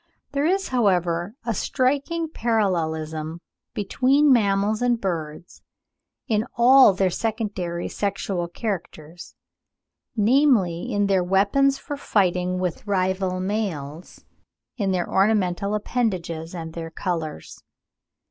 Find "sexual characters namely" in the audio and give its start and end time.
7.87-10.91